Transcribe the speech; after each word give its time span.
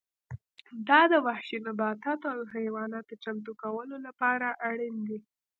دا 0.87 1.01
د 1.11 1.13
وحشي 1.25 1.57
نباتاتو 1.67 2.25
او 2.35 2.41
حیواناتو 2.55 3.13
چمتو 3.23 3.51
کولو 3.63 3.95
لپاره 4.07 4.47
اړین 4.69 4.95
دي 5.07 5.19